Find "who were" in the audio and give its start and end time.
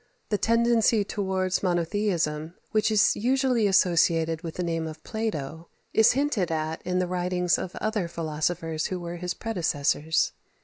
8.87-9.17